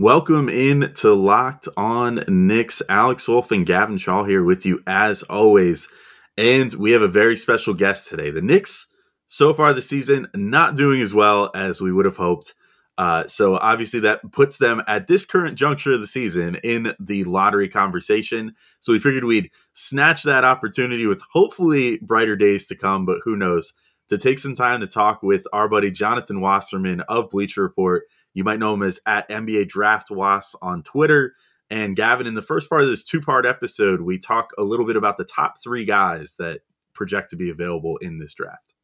[0.00, 2.80] Welcome in to Locked On Knicks.
[2.88, 5.90] Alex Wolf and Gavin Shaw here with you as always.
[6.38, 8.30] And we have a very special guest today.
[8.30, 8.86] The Knicks,
[9.28, 12.54] so far this season, not doing as well as we would have hoped.
[12.96, 17.24] Uh, so obviously that puts them at this current juncture of the season in the
[17.24, 18.54] lottery conversation.
[18.78, 23.36] So we figured we'd snatch that opportunity with hopefully brighter days to come, but who
[23.36, 23.74] knows,
[24.08, 28.04] to take some time to talk with our buddy Jonathan Wasserman of Bleacher Report
[28.34, 31.34] you might know him as at NBA Draft Was on Twitter.
[31.70, 34.86] And Gavin, in the first part of this two part episode, we talk a little
[34.86, 36.60] bit about the top three guys that
[36.92, 38.74] project to be available in this draft.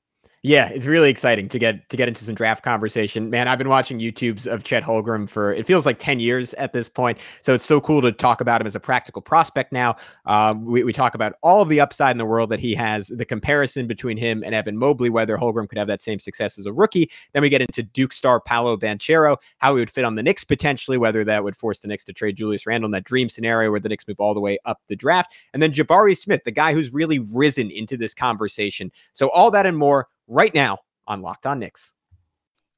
[0.47, 3.31] Yeah, it's really exciting to get to get into some draft conversation.
[3.31, 6.73] Man, I've been watching YouTubes of Chet Holmgren for it feels like 10 years at
[6.73, 7.19] this point.
[7.41, 9.97] So it's so cool to talk about him as a practical prospect now.
[10.25, 13.09] Um, we, we talk about all of the upside in the world that he has,
[13.09, 16.67] the comparison between him and Evan Mobley, whether Holmgren could have that same success as
[16.67, 17.11] a rookie.
[17.33, 20.45] Then we get into Duke star Paolo Banchero, how he would fit on the Knicks
[20.45, 23.73] potentially, whether that would force the Knicks to trade Julius Randle in that dream scenario
[23.73, 25.35] where the Knicks move all the way up the draft.
[25.53, 28.93] And then Jabari Smith, the guy who's really risen into this conversation.
[29.13, 31.93] So all that and more right now on Locked On Knicks.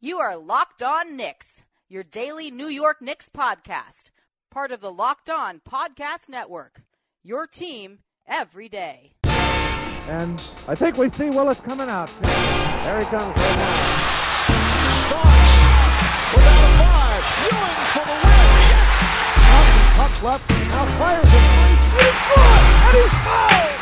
[0.01, 4.11] You are Locked On Knicks, your daily New York Knicks podcast,
[4.51, 6.83] part of the Locked On Podcast Network.
[7.23, 9.13] Your team every day.
[9.25, 12.09] And I think we see Willis coming out.
[12.23, 13.75] There he comes right now.
[15.05, 15.53] Starks
[16.33, 17.25] without a five.
[17.45, 18.49] Ewing for the win.
[18.73, 18.89] Yes.
[19.49, 20.51] Thompson cuts left.
[20.69, 21.75] Now fires a three.
[21.99, 22.61] And he's good.
[22.87, 23.78] And he's fouled.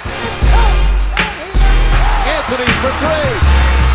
[2.49, 2.63] It counts.
[2.63, 3.09] Anthony for three.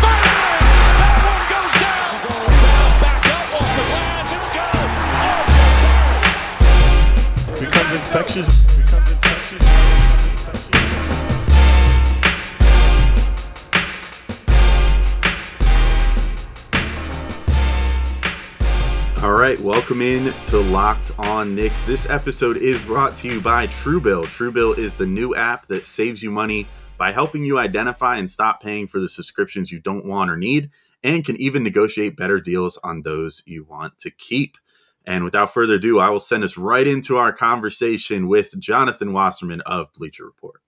[0.02, 0.60] Bang!
[0.98, 2.04] That one goes down.
[2.04, 4.28] This is all about back up off the glass.
[4.36, 4.76] It's good.
[7.48, 8.52] RJ becomes infectious.
[8.76, 9.64] Becomes infectious.
[19.22, 21.84] All right, welcome in to Locked On Knicks.
[21.84, 24.26] This episode is brought to you by Truebill.
[24.26, 26.66] Truebill is the new app that saves you money
[27.02, 30.70] by helping you identify and stop paying for the subscriptions you don't want or need,
[31.02, 34.56] and can even negotiate better deals on those you want to keep.
[35.04, 39.62] And without further ado, I will send us right into our conversation with Jonathan Wasserman
[39.62, 40.62] of Bleacher Report.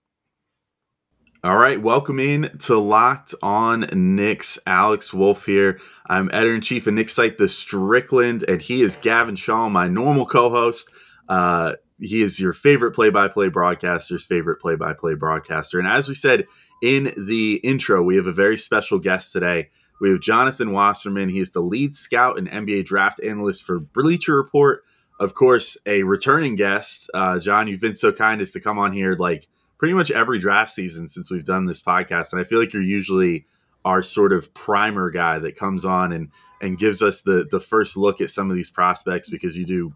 [1.44, 4.58] All right, welcome in to Locked On Knicks.
[4.66, 5.78] Alex Wolf here.
[6.08, 9.86] I'm editor in chief of Knicks site, The Strickland, and he is Gavin Shaw, my
[9.86, 10.90] normal co-host.
[11.28, 15.78] Uh, he is your favorite play-by-play broadcaster's favorite play-by-play broadcaster.
[15.78, 16.46] And as we said
[16.82, 19.70] in the intro, we have a very special guest today.
[20.00, 21.28] We have Jonathan Wasserman.
[21.28, 24.82] He is the lead scout and NBA draft analyst for Bleacher Report.
[25.20, 27.08] Of course, a returning guest.
[27.14, 29.46] Uh, John, you've been so kind as to come on here like
[29.78, 32.32] pretty much every draft season since we've done this podcast.
[32.32, 33.46] And I feel like you're usually
[33.84, 36.30] our sort of primer guy that comes on and
[36.60, 39.92] and gives us the the first look at some of these prospects because you do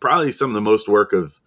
[0.00, 1.40] probably some of the most work of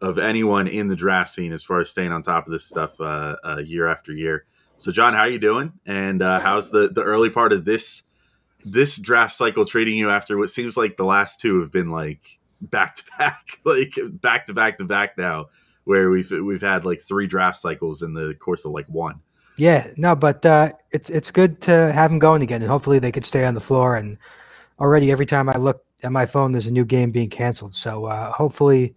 [0.00, 3.00] of anyone in the draft scene as far as staying on top of this stuff
[3.00, 4.44] uh, uh, year after year.
[4.76, 5.72] So, John, how are you doing?
[5.86, 8.02] And uh, how's the the early part of this
[8.64, 12.40] this draft cycle treating you after what seems like the last two have been like
[12.60, 15.46] back to back, like back to back to back now,
[15.84, 19.20] where we've we've had like three draft cycles in the course of like one.
[19.58, 23.12] Yeah, no, but uh, it's it's good to have them going again, and hopefully they
[23.12, 23.96] could stay on the floor.
[23.96, 24.18] And
[24.80, 27.74] already, every time I look at my phone, there's a new game being canceled.
[27.74, 28.94] So uh, hopefully,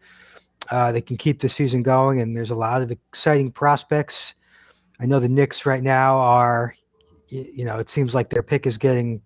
[0.72, 2.22] uh, they can keep the season going.
[2.22, 4.36] And there's a lot of exciting prospects.
[5.00, 6.76] I know the Knicks right now are,
[7.30, 9.22] you know, it seems like their pick is getting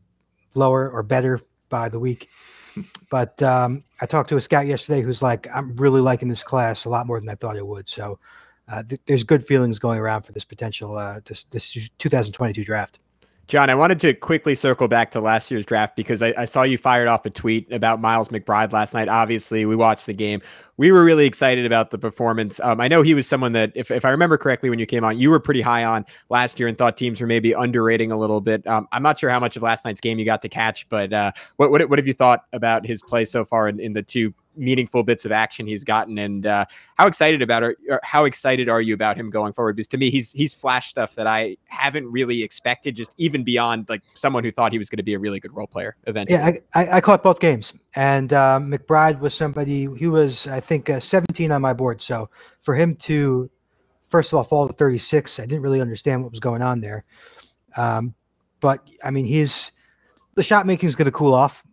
[0.55, 2.29] lower or better by the week.
[3.09, 6.85] But um, I talked to a scout yesterday who's like, I'm really liking this class
[6.85, 7.89] a lot more than I thought it would.
[7.89, 8.19] So
[8.67, 12.99] uh, th- there's good feelings going around for this potential uh, this, this 2022 draft.
[13.49, 16.61] John, I wanted to quickly circle back to last year's draft because I, I, saw
[16.61, 19.09] you fired off a tweet about Miles McBride last night.
[19.09, 20.39] Obviously, we watched the game.
[20.77, 22.59] We were really excited about the performance.
[22.59, 25.03] Um, I know he was someone that, if, if I remember correctly, when you came
[25.03, 28.19] on, you were pretty high on last year and thought teams were maybe underrating a
[28.19, 28.67] little bit.
[28.67, 31.11] Um, I'm not sure how much of last night's game you got to catch, but
[31.11, 34.03] uh, what, what, what have you thought about his play so far in, in the
[34.03, 36.65] two meaningful bits of action he's gotten and uh,
[36.97, 39.75] how excited about it how excited are you about him going forward?
[39.75, 43.87] Because to me he's he's flashed stuff that i haven't really expected just even beyond
[43.89, 46.39] like someone who thought he was going to be a really good role player eventually.
[46.39, 50.59] Yeah i, I, I caught both games and uh, mcbride was somebody he was i
[50.59, 52.29] think uh, 17 on my board so
[52.61, 53.49] for him to
[54.01, 57.05] first of all fall to 36 i didn't really understand what was going on there.
[57.77, 58.15] Um,
[58.59, 59.71] but i mean he's
[60.35, 61.63] the shot making is going to cool off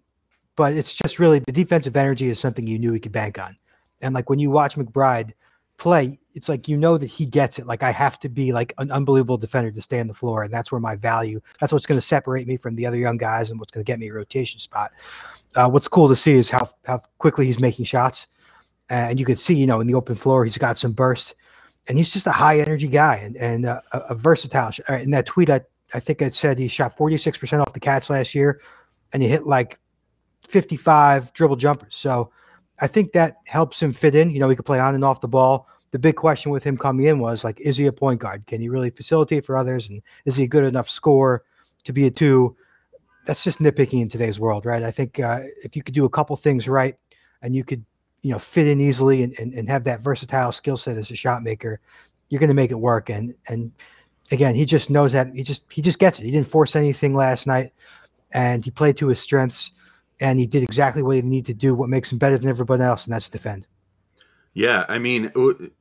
[0.57, 3.57] but it's just really the defensive energy is something you knew he could bank on.
[4.01, 5.33] And like when you watch McBride,
[5.77, 7.67] play, it's like you know that he gets it.
[7.67, 10.53] Like I have to be like an unbelievable defender to stay on the floor, and
[10.53, 11.41] that's where my value.
[11.61, 13.91] That's what's going to separate me from the other young guys, and what's going to
[13.91, 14.91] get me a rotation spot.
[15.55, 18.27] Uh, what's cool to see is how how quickly he's making shots,
[18.89, 21.35] and you can see, you know, in the open floor, he's got some burst,
[21.89, 24.73] and he's just a high energy guy and and uh, a, a versatile.
[24.89, 25.61] Uh, in that tweet, I
[25.95, 28.61] I think it said he shot forty six percent off the catch last year,
[29.13, 29.79] and he hit like
[30.47, 31.97] fifty five dribble jumpers.
[31.97, 32.31] So
[32.79, 34.31] I think that helps him fit in.
[34.31, 35.69] You know, he could play on and off the ball.
[35.93, 38.47] The big question with him coming in was like, is he a point guard?
[38.47, 39.89] Can he really facilitate for others?
[39.89, 41.45] And is he a good enough scorer
[41.85, 42.57] to be a two?
[43.25, 44.83] That's just nitpicking in today's world, right?
[44.83, 46.97] I think uh, if you could do a couple things right
[47.41, 47.85] and you could,
[48.23, 51.17] you know, fit in easily and, and, and have that versatile skill set as a
[51.17, 51.81] shot maker,
[52.29, 53.09] you're going to make it work.
[53.09, 53.73] And, and
[54.33, 56.25] again, he just knows that he just, he just gets it.
[56.25, 57.71] He didn't force anything last night
[58.33, 59.71] and he played to his strengths
[60.21, 62.83] and he did exactly what he needed to do, what makes him better than everybody
[62.83, 63.67] else, and that's defend.
[64.55, 65.31] Yeah, I mean,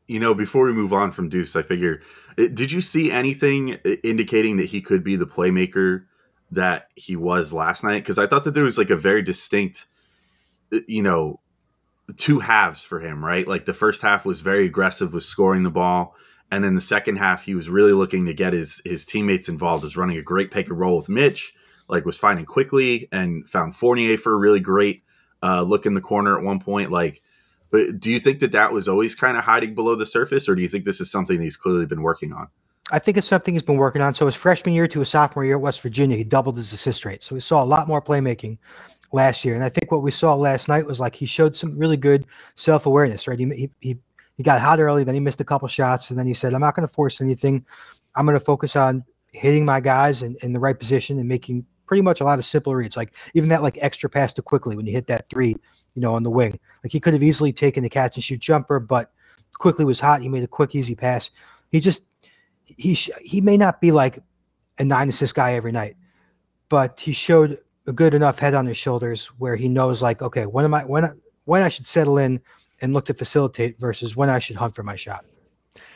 [0.08, 2.02] you know, before we move on from Deuce, I figure,
[2.38, 6.06] uh, did you see anything uh, indicating that he could be the playmaker
[6.52, 8.00] that he was last night?
[8.00, 9.86] Because I thought that there was like a very distinct,
[10.74, 11.40] uh, you know,
[12.18, 13.48] two halves for him, right?
[13.48, 16.14] Like the first half was very aggressive with scoring the ball.
[16.52, 19.84] And then the second half, he was really looking to get his his teammates involved.
[19.84, 21.54] Was running a great pick and roll with Mitch,
[21.88, 25.04] like was finding Quickley and found Fournier for a really great
[25.44, 26.92] uh, look in the corner at one point.
[26.92, 27.22] Like,
[27.72, 30.56] but do you think that that was always kind of hiding below the surface, or
[30.56, 32.48] do you think this is something he's clearly been working on?
[32.92, 34.14] I think it's something he's been working on.
[34.14, 37.04] So his freshman year to his sophomore year at West Virginia, he doubled his assist
[37.04, 37.24] rate.
[37.24, 38.60] So we saw a lot more playmaking
[39.12, 39.56] last year.
[39.56, 42.26] And I think what we saw last night was like he showed some really good
[42.56, 43.40] self awareness, right?
[43.40, 43.98] He, he,
[44.38, 46.62] he got hot early, then he missed a couple shots, and then he said, I'm
[46.62, 47.66] not going to force anything.
[48.16, 51.66] I'm going to focus on hitting my guys in, in the right position and making
[51.86, 52.98] pretty much a lot of simple reads.
[52.98, 55.56] Like even that like extra pass to Quickley when you hit that three,
[55.94, 56.60] you know, on the wing.
[56.84, 59.12] Like he could have easily taken the catch and shoot jumper, but
[59.60, 60.22] Quickley was hot.
[60.22, 61.32] He made a quick, easy pass.
[61.72, 62.04] He just
[62.66, 64.20] he he may not be like
[64.78, 65.96] a nine assist guy every night,
[66.70, 67.58] but he showed
[67.88, 70.84] a good enough head on his shoulders where he knows like, okay, when am I
[70.84, 72.42] when when I should settle in
[72.82, 75.26] and look to facilitate versus when I should hunt for my shot.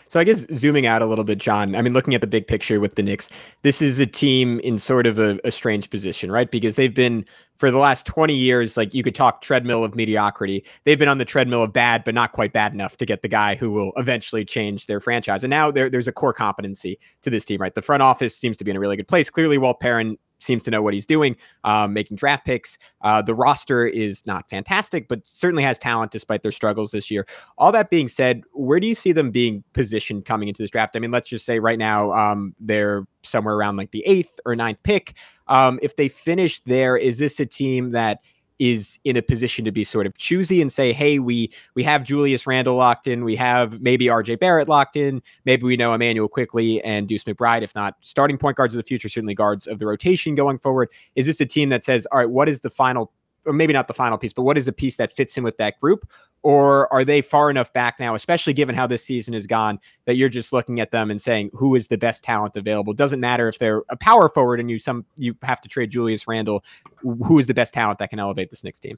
[0.09, 2.47] So I guess zooming out a little bit, John, I mean, looking at the big
[2.47, 3.29] picture with the Knicks,
[3.61, 6.49] this is a team in sort of a, a strange position, right?
[6.49, 7.23] Because they've been
[7.57, 10.65] for the last 20 years, like you could talk treadmill of mediocrity.
[10.83, 13.27] They've been on the treadmill of bad, but not quite bad enough to get the
[13.27, 15.43] guy who will eventually change their franchise.
[15.43, 17.75] And now there, there's a core competency to this team, right?
[17.75, 19.29] The front office seems to be in a really good place.
[19.29, 22.77] Clearly, Walt Perrin seems to know what he's doing, um, making draft picks.
[23.01, 27.27] Uh, the roster is not fantastic, but certainly has talent despite their struggles this year.
[27.57, 30.95] All that being said, where do you see them being positioned coming into this draft?
[30.95, 34.55] I mean, let's just say right now um, they're somewhere around like the eighth or
[34.55, 35.15] ninth pick.
[35.47, 38.19] Um, if they finish there, is this a team that
[38.59, 42.03] is in a position to be sort of choosy and say, hey, we we have
[42.03, 46.27] Julius Randle locked in, we have maybe RJ Barrett locked in, maybe we know Immanuel
[46.27, 49.79] Quickley and Deuce McBride, if not starting point guards of the future, certainly guards of
[49.79, 50.89] the rotation going forward.
[51.15, 53.11] Is this a team that says, all right, what is the final
[53.45, 55.57] or maybe not the final piece, but what is a piece that fits in with
[55.57, 56.09] that group?
[56.41, 60.15] Or are they far enough back now, especially given how this season has gone, that
[60.15, 62.93] you're just looking at them and saying who is the best talent available?
[62.93, 66.27] Doesn't matter if they're a power forward and you some you have to trade Julius
[66.27, 66.63] Randle.
[67.01, 68.97] Who is the best talent that can elevate this Knicks team?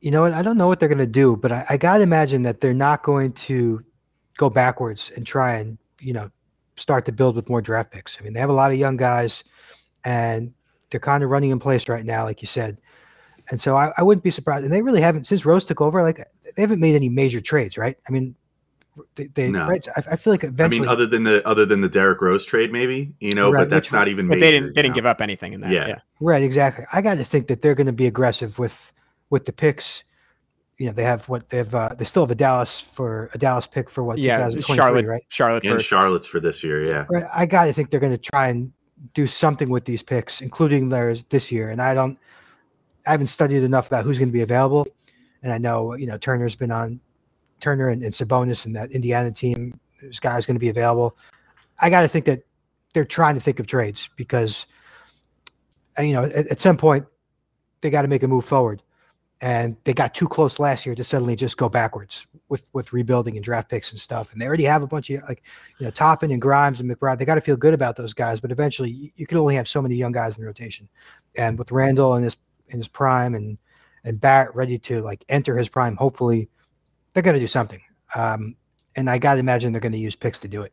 [0.00, 0.32] You know what?
[0.32, 2.60] I don't know what they're going to do, but I, I got to imagine that
[2.60, 3.84] they're not going to
[4.36, 6.30] go backwards and try and you know
[6.76, 8.18] start to build with more draft picks.
[8.18, 9.42] I mean, they have a lot of young guys,
[10.04, 10.54] and
[10.90, 12.80] they're kind of running in place right now, like you said.
[13.50, 14.64] And so I, I wouldn't be surprised.
[14.64, 16.02] And they really haven't since Rose took over.
[16.02, 16.18] Like
[16.56, 17.96] they haven't made any major trades, right?
[18.08, 18.36] I mean,
[19.14, 19.66] they, they no.
[19.66, 19.86] right?
[19.96, 20.78] I, I, feel like eventually.
[20.78, 23.62] I mean, other than the other than the Derrick Rose trade, maybe you know, right,
[23.62, 24.28] but that's not even.
[24.28, 25.70] But they didn't they didn't give up anything in that.
[25.70, 25.98] Yeah, yeah.
[26.20, 26.84] right, exactly.
[26.92, 28.92] I got to think that they're going to be aggressive with
[29.30, 30.04] with the picks.
[30.78, 31.74] You know, they have what they have.
[31.74, 34.18] Uh, they still have a Dallas for a Dallas pick for what?
[34.18, 35.22] Yeah, Charlotte, right?
[35.28, 35.86] Charlotte, and first.
[35.86, 36.84] Charlotte's for this year.
[36.84, 37.24] Yeah, right.
[37.32, 38.72] I got to think they're going to try and
[39.14, 41.70] do something with these picks, including theirs this year.
[41.70, 42.18] And I don't.
[43.06, 44.86] I haven't studied enough about who's going to be available,
[45.42, 47.00] and I know you know Turner's been on
[47.60, 49.78] Turner and, and Sabonis and that Indiana team.
[50.02, 51.16] This guy's going to be available.
[51.78, 52.42] I got to think that
[52.92, 54.66] they're trying to think of trades because
[55.98, 57.06] uh, you know at, at some point
[57.80, 58.82] they got to make a move forward,
[59.40, 63.36] and they got too close last year to suddenly just go backwards with with rebuilding
[63.36, 64.32] and draft picks and stuff.
[64.32, 65.42] And they already have a bunch of like
[65.78, 67.18] you know Toppin and Grimes and McBride.
[67.18, 69.68] They got to feel good about those guys, but eventually you, you can only have
[69.68, 70.88] so many young guys in rotation.
[71.36, 72.36] And with Randle and his
[72.70, 73.58] in his prime and
[74.04, 76.48] and Barrett ready to like enter his prime, hopefully
[77.12, 77.80] they're going to do something.
[78.14, 78.56] Um,
[78.96, 80.72] and I got to imagine they're going to use picks to do it.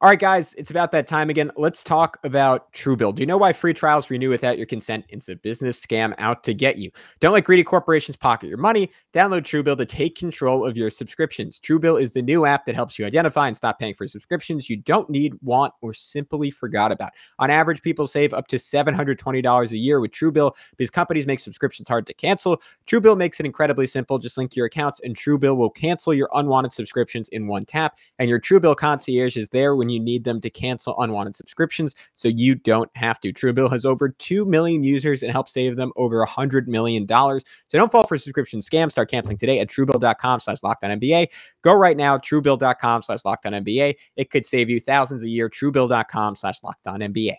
[0.00, 1.52] All right, guys, it's about that time again.
[1.56, 3.14] Let's talk about Truebill.
[3.14, 5.06] Do you know why free trials renew without your consent?
[5.08, 6.90] It's a business scam out to get you.
[7.20, 8.90] Don't let greedy corporations pocket your money.
[9.14, 11.60] Download Truebill to take control of your subscriptions.
[11.60, 14.76] Truebill is the new app that helps you identify and stop paying for subscriptions you
[14.76, 17.12] don't need, want, or simply forgot about.
[17.38, 21.88] On average, people save up to $720 a year with Truebill because companies make subscriptions
[21.88, 22.60] hard to cancel.
[22.86, 24.18] Truebill makes it incredibly simple.
[24.18, 27.96] Just link your accounts, and Truebill will cancel your unwanted subscriptions in one tap.
[28.18, 32.28] And your Truebill concierge is there when you need them to cancel unwanted subscriptions so
[32.28, 33.32] you don't have to.
[33.32, 37.06] Truebill has over 2 million users and helps save them over $100 million.
[37.06, 37.38] So
[37.72, 38.92] don't fall for subscription scams.
[38.92, 41.26] Start canceling today at truebill.com slash lockdown
[41.62, 45.50] Go right now, truebill.com slash lockdown It could save you thousands a year.
[45.50, 47.38] Truebill.com slash lockdown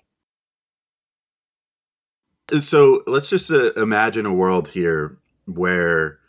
[2.60, 6.20] So let's just uh, imagine a world here where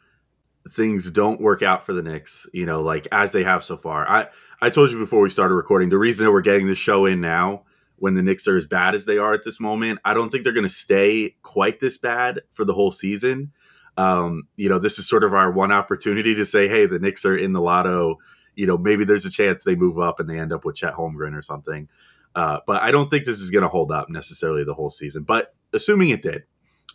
[0.72, 4.08] things don't work out for the Knicks, you know, like as they have so far.
[4.08, 4.28] I
[4.60, 7.20] I told you before we started recording, the reason that we're getting this show in
[7.20, 7.64] now
[7.96, 10.44] when the Knicks are as bad as they are at this moment, I don't think
[10.44, 13.52] they're going to stay quite this bad for the whole season.
[13.96, 17.24] Um, you know, this is sort of our one opportunity to say, hey, the Knicks
[17.24, 18.18] are in the lotto.
[18.54, 20.94] You know, maybe there's a chance they move up and they end up with Chet
[20.94, 21.88] Holmgren or something.
[22.34, 25.22] Uh, but I don't think this is going to hold up necessarily the whole season.
[25.22, 26.44] But assuming it did,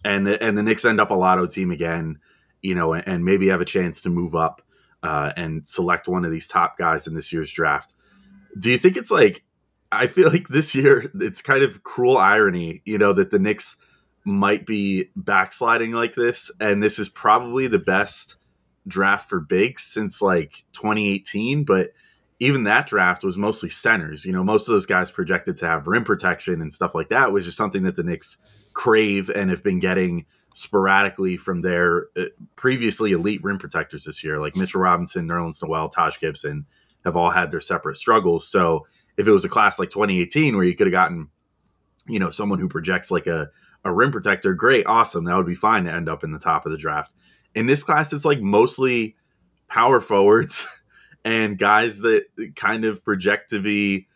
[0.06, 2.20] and the, and the Knicks end up a lotto team again,
[2.62, 4.62] you know, and, and maybe have a chance to move up
[5.04, 7.94] uh, and select one of these top guys in this year's draft.
[8.58, 9.44] Do you think it's like,
[9.92, 13.78] I feel like this year it's kind of cruel irony, you know, that the Knicks
[14.24, 18.36] might be backsliding like this, and this is probably the best
[18.88, 21.92] draft for bigs since like 2018, but
[22.40, 24.26] even that draft was mostly centers.
[24.26, 27.32] You know, most of those guys projected to have rim protection and stuff like that,
[27.32, 28.38] which is something that the Knicks
[28.74, 34.40] crave and have been getting sporadically from their uh, previously elite rim protectors this year,
[34.40, 36.66] like Mitchell Robinson, Nerlens Noel, Taj Gibson,
[37.06, 38.48] have all had their separate struggles.
[38.48, 38.86] So
[39.18, 41.30] if it was a class like 2018 where you could have gotten,
[42.08, 43.50] you know, someone who projects like a,
[43.84, 45.26] a rim protector, great, awesome.
[45.26, 47.14] That would be fine to end up in the top of the draft.
[47.56, 49.16] In this class, it's like mostly
[49.68, 50.68] power forwards
[51.26, 54.08] and guys that kind of project to be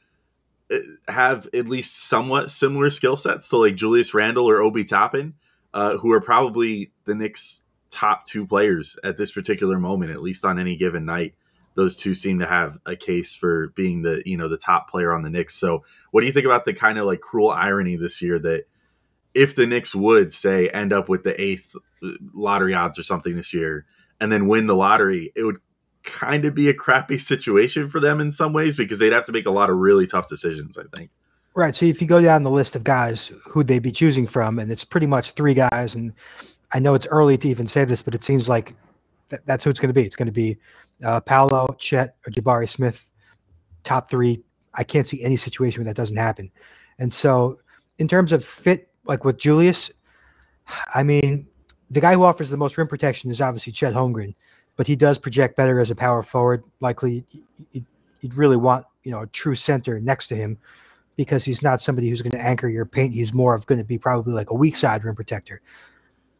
[0.71, 5.35] uh, have at least somewhat similar skill sets to like Julius Randle or Obi Toppin
[5.75, 10.45] uh, who are probably the Knicks' top two players at this particular moment, at least
[10.45, 11.35] on any given night.
[11.75, 15.13] Those two seem to have a case for being the you know the top player
[15.13, 15.53] on the Knicks.
[15.53, 18.63] So, what do you think about the kind of like cruel irony this year that
[19.33, 23.35] if the Knicks would say end up with the eighth uh, lottery odds or something
[23.35, 23.85] this year,
[24.21, 25.57] and then win the lottery, it would
[26.03, 29.33] kind of be a crappy situation for them in some ways because they'd have to
[29.33, 30.77] make a lot of really tough decisions.
[30.77, 31.11] I think.
[31.55, 31.73] Right.
[31.73, 34.69] So if you go down the list of guys who they'd be choosing from, and
[34.69, 36.13] it's pretty much three guys, and
[36.73, 38.73] I know it's early to even say this, but it seems like
[39.29, 40.03] th- that's who it's going to be.
[40.03, 40.57] It's going to be
[41.01, 43.09] uh, Paolo, Chet, or Jabari Smith,
[43.85, 44.43] top three.
[44.73, 46.51] I can't see any situation where that doesn't happen.
[46.99, 47.59] And so,
[47.99, 49.91] in terms of fit, like with Julius,
[50.93, 51.47] I mean,
[51.89, 54.35] the guy who offers the most rim protection is obviously Chet Holmgren,
[54.75, 56.65] but he does project better as a power forward.
[56.81, 57.23] Likely,
[57.71, 60.57] you'd really want you know a true center next to him
[61.15, 63.13] because he's not somebody who's going to anchor your paint.
[63.13, 65.61] He's more of going to be probably like a weak side rim protector.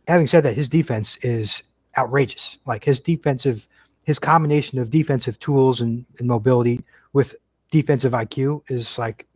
[0.07, 1.63] Having said that, his defense is
[1.97, 2.57] outrageous.
[2.65, 3.67] Like his defensive,
[4.05, 6.81] his combination of defensive tools and, and mobility
[7.13, 7.35] with
[7.71, 9.27] defensive IQ is like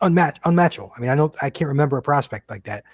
[0.00, 0.92] unmatched, unmatchable.
[0.96, 2.84] I mean, I don't, I can't remember a prospect like that.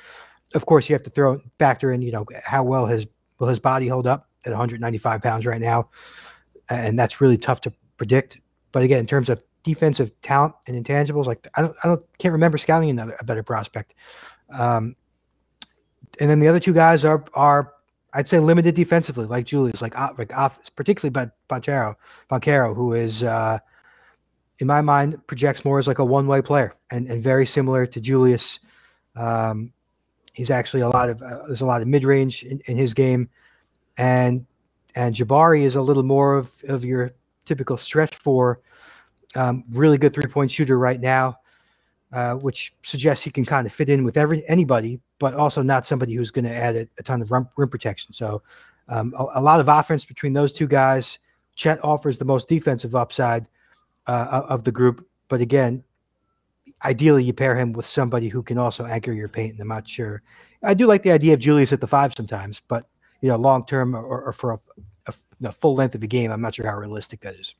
[0.54, 3.06] Of course, you have to throw factor in, you know, how well his
[3.38, 5.90] will his body hold up at 195 pounds right now,
[6.70, 8.38] and that's really tough to predict.
[8.72, 11.26] But again, in terms of defensive talent and intangibles.
[11.26, 13.94] Like I don't, I don't can't remember scouting another a better prospect.
[14.56, 14.94] Um,
[16.20, 17.72] and then the other two guys are are
[18.14, 21.96] I'd say limited defensively, like Julius, like uh, like off, particularly but Banchero,
[22.30, 23.58] Banchero, who is uh,
[24.58, 27.86] in my mind projects more as like a one way player and and very similar
[27.86, 28.60] to Julius.
[29.16, 29.72] Um,
[30.32, 32.94] he's actually a lot of uh, there's a lot of mid range in, in his
[32.94, 33.28] game,
[33.98, 34.46] and
[34.94, 37.10] and Jabari is a little more of of your
[37.44, 38.60] typical stretch for
[39.36, 41.38] um, really good three point shooter right now,
[42.12, 45.86] uh, which suggests he can kind of fit in with every anybody, but also not
[45.86, 48.12] somebody who's going to add a, a, ton of rim, rim protection.
[48.12, 48.42] So
[48.88, 51.18] um, a, a, lot of offense between those two guys.
[51.54, 53.48] Chet offers the most defensive upside
[54.06, 55.84] uh, of the group, but again,
[56.84, 59.52] ideally you pair him with somebody who can also anchor your paint.
[59.52, 60.22] And I'm not sure.
[60.62, 62.84] I do like the idea of Julius at the five sometimes, but
[63.22, 64.58] you know, long term or, or, for a,
[65.06, 65.14] a,
[65.44, 67.54] a full length of the game, I'm not sure how realistic that is.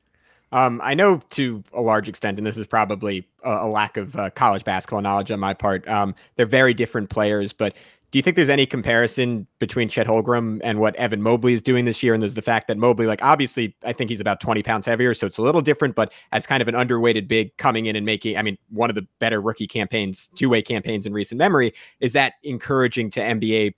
[0.51, 4.15] Um, I know to a large extent, and this is probably a, a lack of
[4.15, 5.87] uh, college basketball knowledge on my part.
[5.87, 7.75] Um, they're very different players, but
[8.09, 11.83] do you think there's any comparison between Chet Holmgren and what Evan Mobley is doing
[11.83, 12.13] this year?
[12.13, 15.13] And there's the fact that Mobley, like obviously, I think he's about 20 pounds heavier,
[15.13, 18.05] so it's a little different, but as kind of an underweighted big coming in and
[18.05, 21.73] making, I mean, one of the better rookie campaigns, two way campaigns in recent memory,
[21.99, 23.73] is that encouraging to NBA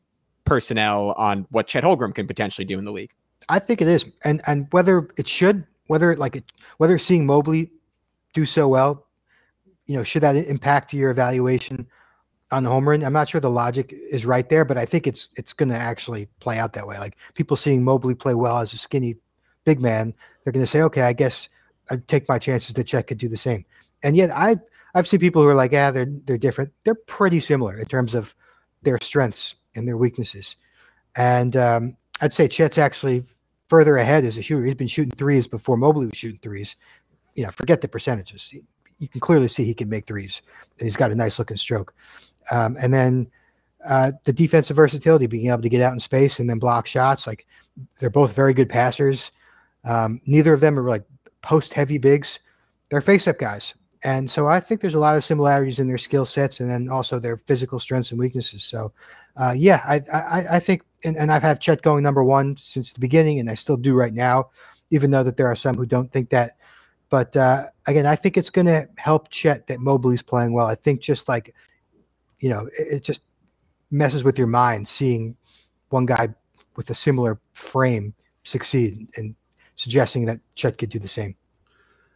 [0.45, 3.11] personnel on what Chet Holmgren can potentially do in the league?
[3.47, 7.71] I think it is, and and whether it should, whether like it, whether seeing Mobley
[8.33, 9.07] do so well,
[9.85, 11.87] you know, should that impact your evaluation?
[12.51, 13.03] on the home run.
[13.03, 15.75] I'm not sure the logic is right there, but I think it's it's going to
[15.75, 16.97] actually play out that way.
[16.97, 19.17] Like people seeing Mobley play well as a skinny
[19.65, 21.47] big man, they're going to say, okay, I guess
[21.91, 23.65] I take my chances that Chet could do the same.
[24.01, 24.57] And yet I
[24.95, 26.73] I've seen people who are like, yeah, they're they're different.
[26.83, 28.35] They're pretty similar in terms of
[28.81, 30.55] their strengths and their weaknesses.
[31.15, 33.23] And um, I'd say Chet's actually
[33.69, 34.65] further ahead as a shooter.
[34.65, 36.75] He's been shooting threes before Mobley was shooting threes.
[37.35, 38.53] You know, forget the percentages.
[38.97, 40.41] You can clearly see he can make threes,
[40.77, 41.93] and he's got a nice looking stroke.
[42.51, 43.29] Um, and then
[43.85, 47.25] uh, the defensive versatility, being able to get out in space and then block shots.
[47.25, 47.45] Like
[47.99, 49.31] they're both very good passers.
[49.85, 51.05] Um, neither of them are like
[51.41, 52.39] post heavy bigs.
[52.89, 53.75] They're face up guys.
[54.03, 56.87] And so I think there's a lot of similarities in their skill sets and then
[56.87, 58.63] also their physical strengths and weaknesses.
[58.63, 58.93] So,
[59.35, 62.93] uh, yeah, I, I, I think, and, and I've had Chet going number one since
[62.93, 64.51] the beginning, and I still do right now,
[64.89, 66.53] even though that there are some who don't think that.
[67.09, 70.67] But uh, again, I think it's going to help Chet that Mobley's playing well.
[70.67, 71.53] I think just like
[72.39, 73.23] you know, it, it just
[73.91, 75.35] messes with your mind seeing
[75.89, 76.29] one guy
[76.75, 78.13] with a similar frame
[78.43, 79.35] succeed and
[79.75, 81.35] suggesting that Chet could do the same.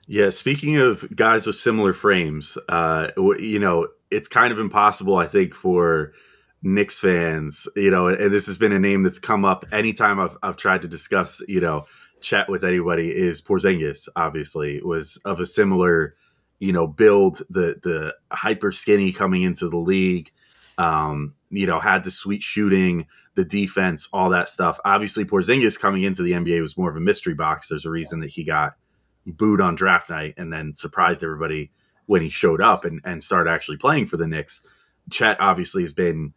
[0.08, 5.28] Yeah, speaking of guys with similar frames, uh, you know, it's kind of impossible, I
[5.28, 6.14] think, for
[6.62, 10.38] Knicks fans, you know, and this has been a name that's come up anytime I've,
[10.44, 11.86] I've tried to discuss, you know,
[12.22, 16.16] chat with anybody is Porzingis, obviously, was of a similar
[16.64, 20.32] you know, build the the hyper skinny coming into the league.
[20.78, 24.80] Um, you know, had the sweet shooting, the defense, all that stuff.
[24.86, 27.68] Obviously, Porzingis coming into the NBA was more of a mystery box.
[27.68, 28.76] There's a reason that he got
[29.26, 31.72] booed on draft night and then surprised everybody
[32.06, 34.66] when he showed up and, and started actually playing for the Knicks.
[35.10, 36.34] Chet obviously has been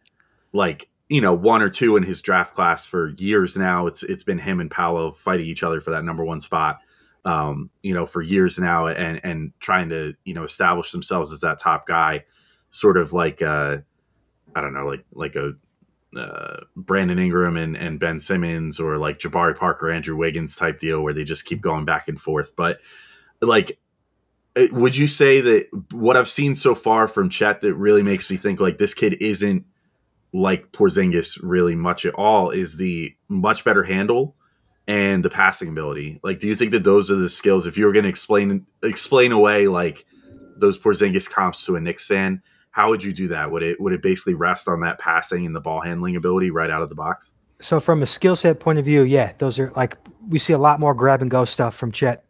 [0.53, 3.87] like, you know, one or two in his draft class for years now.
[3.87, 6.79] It's it's been him and Paolo fighting each other for that number one spot
[7.27, 11.41] um, you know, for years now and and trying to, you know, establish themselves as
[11.41, 12.23] that top guy,
[12.69, 13.79] sort of like uh
[14.55, 15.53] I don't know, like like a
[16.15, 21.01] uh, Brandon Ingram and, and Ben Simmons or like Jabari Parker, Andrew Wiggins type deal
[21.01, 22.55] where they just keep going back and forth.
[22.55, 22.79] But
[23.41, 23.79] like,
[24.55, 28.29] uh, would you say that what I've seen so far from Chet that really makes
[28.29, 29.65] me think like this kid isn't
[30.33, 34.35] like Porzingis really much at all is the much better handle
[34.87, 36.19] and the passing ability.
[36.23, 37.65] Like, do you think that those are the skills?
[37.65, 40.05] If you were going to explain explain away like
[40.57, 42.41] those Porzingis comps to a Knicks fan,
[42.77, 43.49] how would you do that?
[43.49, 46.69] Would it would it basically rest on that passing and the ball handling ability right
[46.69, 47.33] out of the box?
[47.59, 49.97] So, from a skill set point of view, yeah, those are like
[50.29, 52.23] we see a lot more grab and go stuff from Chet,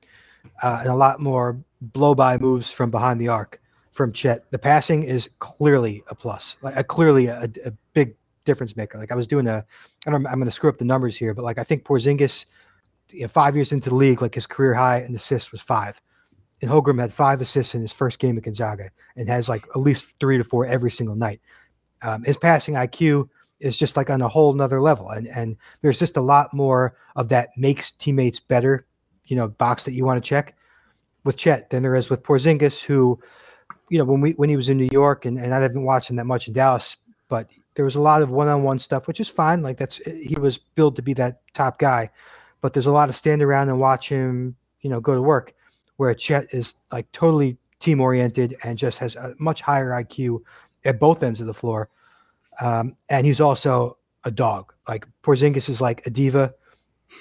[0.64, 3.60] uh, and a lot more blow by moves from behind the arc
[3.92, 4.50] from Chet.
[4.50, 8.98] The passing is clearly a plus, like a, clearly a, a big difference maker.
[8.98, 9.66] Like I was doing a,
[10.06, 12.46] I don't, I'm going to screw up the numbers here, but like I think Porzingis,
[13.12, 16.02] you know, five years into the league, like his career high in assists was five.
[16.62, 19.80] And Holmgren had five assists in his first game at Gonzaga and has like at
[19.80, 21.40] least three to four every single night.
[22.02, 25.10] Um, his passing IQ is just like on a whole nother level.
[25.10, 28.86] And, and there's just a lot more of that makes teammates better,
[29.26, 30.56] you know, box that you want to check
[31.24, 33.20] with Chet than there is with Porzingis, who,
[33.90, 36.10] you know, when we when he was in New York and, and I haven't watched
[36.10, 36.98] him that much in Dallas,
[37.30, 39.62] but there was a lot of one-on-one stuff, which is fine.
[39.62, 42.10] Like that's he was built to be that top guy,
[42.62, 45.54] but there's a lot of stand around and watch him, you know, go to work.
[45.98, 50.40] Where Chet is like totally team oriented and just has a much higher IQ
[50.86, 51.90] at both ends of the floor,
[52.62, 54.74] um, and he's also a dog.
[54.88, 56.54] Like Porzingis is like a diva.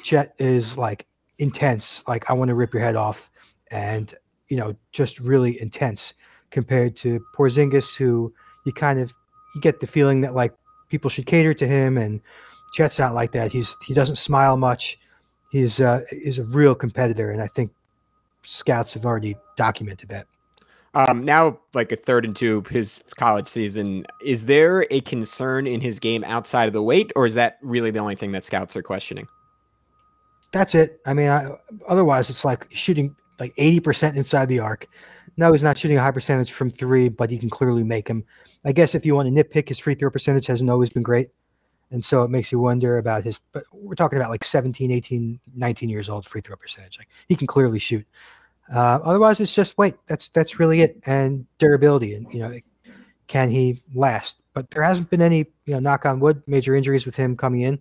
[0.02, 1.06] Chet is like
[1.38, 2.02] intense.
[2.06, 3.30] Like I want to rip your head off,
[3.70, 4.12] and
[4.48, 6.14] you know, just really intense
[6.50, 8.32] compared to Porzingis, who
[8.64, 9.12] you kind of
[9.54, 10.54] you get the feeling that like
[10.88, 12.20] people should cater to him, and
[12.72, 13.52] Chet's not like that.
[13.52, 14.98] He's he doesn't smile much.
[15.50, 17.72] He's uh, is a real competitor, and I think
[18.46, 20.26] scouts have already documented that.
[20.94, 25.82] Um, now, like a third and two, his college season, is there a concern in
[25.82, 28.74] his game outside of the weight, or is that really the only thing that scouts
[28.76, 29.28] are questioning?
[30.52, 31.00] That's it.
[31.04, 31.50] I mean, I,
[31.87, 34.87] otherwise, it's like shooting like 80% inside the arc.
[35.37, 38.24] No, he's not shooting a high percentage from three, but he can clearly make them.
[38.64, 41.28] I guess if you want to nitpick, his free throw percentage hasn't always been great.
[41.90, 45.40] And so it makes you wonder about his, but we're talking about like 17, 18,
[45.54, 46.98] 19 years old free throw percentage.
[46.98, 48.06] Like he can clearly shoot.
[48.72, 49.94] Uh, otherwise, it's just weight.
[50.07, 52.14] That's that's really it, and durability.
[52.14, 52.59] And you know,
[53.26, 54.42] can he last?
[54.55, 57.61] But there hasn't been any, you know, knock on wood, major injuries with him coming
[57.61, 57.79] in,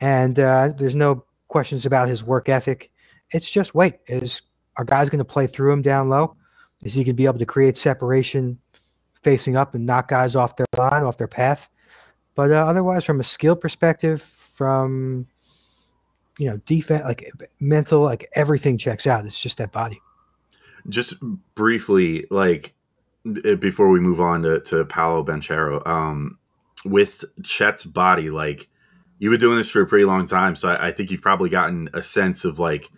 [0.00, 2.90] and uh, there's no questions about his work ethic.
[3.30, 4.42] It's just weight, is
[4.76, 6.36] our guys going to play through him down low?
[6.82, 8.58] Is he going to be able to create separation
[9.22, 11.68] facing up and knock guys off their line, off their path?
[12.34, 15.26] But uh, otherwise, from a skill perspective, from
[16.42, 19.24] you know defense, like mental, like everything checks out.
[19.24, 20.02] It's just that body.
[20.88, 21.14] Just
[21.54, 22.74] briefly, like
[23.60, 26.38] before we move on to, to Paolo Banchero, um,
[26.84, 28.68] with Chet's body, like
[29.20, 31.48] you've been doing this for a pretty long time, so I, I think you've probably
[31.48, 32.90] gotten a sense of like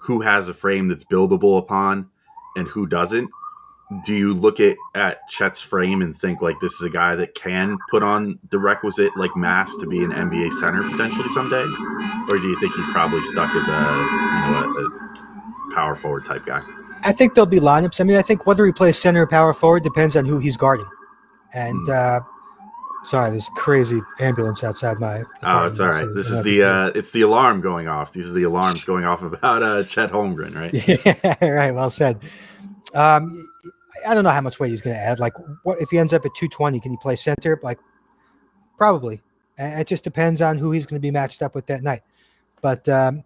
[0.00, 2.10] who has a frame that's buildable upon
[2.56, 3.30] and who doesn't.
[4.04, 7.34] Do you look at, at Chet's frame and think like this is a guy that
[7.34, 11.64] can put on the requisite like mass to be an NBA center potentially someday,
[12.30, 16.24] or do you think he's probably stuck as a you know a, a power forward
[16.24, 16.62] type guy?
[17.02, 18.00] I think there'll be lineups.
[18.00, 20.56] I mean, I think whether he plays center or power forward depends on who he's
[20.56, 20.88] guarding.
[21.54, 21.90] And mm.
[21.90, 22.24] uh,
[23.04, 25.22] sorry, this crazy ambulance outside my.
[25.42, 26.00] Oh, it's all right.
[26.00, 28.12] So this is the uh, it's the alarm going off.
[28.12, 30.72] These are the alarms going off about uh, Chet Holmgren, right?
[31.42, 31.74] Yeah, right.
[31.74, 32.20] Well said.
[32.94, 33.46] Um,
[34.06, 35.18] I don't know how much weight he's going to add.
[35.18, 36.80] Like, what if he ends up at 220?
[36.80, 37.58] Can he play center?
[37.62, 37.78] Like,
[38.76, 39.22] probably.
[39.58, 42.00] It just depends on who he's going to be matched up with that night.
[42.62, 43.22] But um,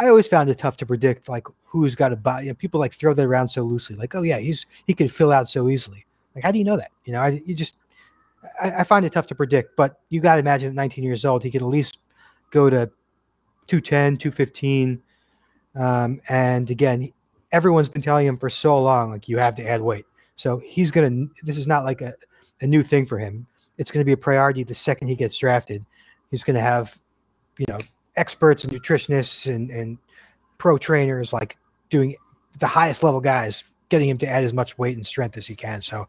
[0.00, 2.46] I always found it tough to predict like who's got a body.
[2.46, 5.08] You know, people like throw that around so loosely, like, oh yeah, he's he can
[5.08, 6.06] fill out so easily.
[6.34, 6.90] Like, how do you know that?
[7.04, 7.76] You know, I, you just
[8.60, 9.76] I, I find it tough to predict.
[9.76, 12.00] But you got to imagine at 19 years old, he could at least
[12.50, 12.90] go to
[13.66, 15.02] 210, 215.
[15.74, 17.08] Um, and again,
[17.52, 20.06] everyone's been telling him for so long, like you have to add weight.
[20.38, 21.26] So he's gonna.
[21.42, 22.14] This is not like a,
[22.60, 23.46] a new thing for him.
[23.76, 25.84] It's going to be a priority the second he gets drafted.
[26.30, 27.00] He's going to have,
[27.58, 27.78] you know,
[28.16, 29.98] experts and nutritionists and, and
[30.58, 31.56] pro trainers like
[31.90, 32.14] doing
[32.58, 35.54] the highest level guys, getting him to add as much weight and strength as he
[35.54, 35.80] can.
[35.80, 36.08] So,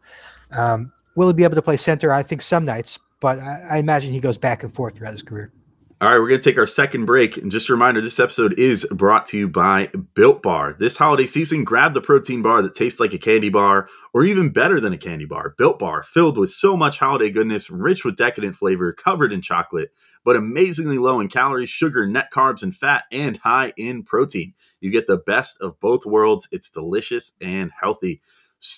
[0.56, 2.12] um, will he be able to play center?
[2.12, 5.22] I think some nights, but I, I imagine he goes back and forth throughout his
[5.22, 5.52] career.
[6.02, 7.36] All right, we're going to take our second break.
[7.36, 10.74] And just a reminder this episode is brought to you by Built Bar.
[10.78, 14.48] This holiday season, grab the protein bar that tastes like a candy bar, or even
[14.48, 15.54] better than a candy bar.
[15.58, 19.90] Built Bar, filled with so much holiday goodness, rich with decadent flavor, covered in chocolate,
[20.24, 24.54] but amazingly low in calories, sugar, net carbs, and fat, and high in protein.
[24.80, 26.48] You get the best of both worlds.
[26.50, 28.22] It's delicious and healthy.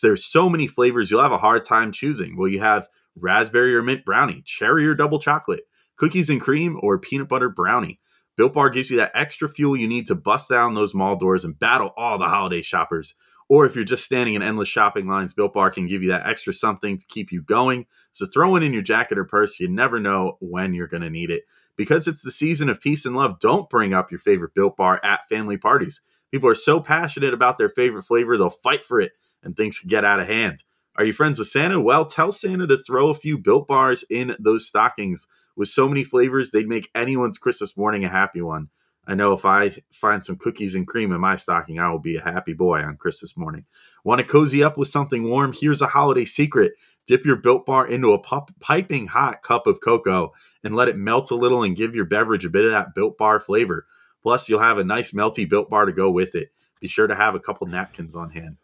[0.02, 2.36] There's so many flavors, you'll have a hard time choosing.
[2.36, 5.62] Well, you have raspberry or mint brownie, cherry or double chocolate
[5.96, 8.00] cookies and cream, or peanut butter brownie.
[8.36, 11.44] Built Bar gives you that extra fuel you need to bust down those mall doors
[11.44, 13.14] and battle all the holiday shoppers.
[13.48, 16.26] Or if you're just standing in endless shopping lines, Built Bar can give you that
[16.26, 17.84] extra something to keep you going.
[18.10, 19.60] So throw it in your jacket or purse.
[19.60, 21.42] You never know when you're going to need it.
[21.76, 25.00] Because it's the season of peace and love, don't bring up your favorite Built Bar
[25.04, 26.00] at family parties.
[26.30, 29.88] People are so passionate about their favorite flavor, they'll fight for it and things can
[29.88, 30.64] get out of hand.
[30.96, 31.80] Are you friends with Santa?
[31.80, 35.26] Well, tell Santa to throw a few Built Bars in those stockings
[35.56, 38.68] with so many flavors, they'd make anyone's Christmas morning a happy one.
[39.06, 42.16] I know if I find some cookies and cream in my stocking, I will be
[42.16, 43.64] a happy boy on Christmas morning.
[44.04, 45.52] Want to cozy up with something warm?
[45.52, 46.74] Here's a holiday secret.
[47.04, 51.32] Dip your built bar into a piping hot cup of cocoa and let it melt
[51.32, 53.86] a little and give your beverage a bit of that built bar flavor.
[54.22, 56.52] Plus, you'll have a nice melty built bar to go with it.
[56.80, 58.56] Be sure to have a couple napkins on hand.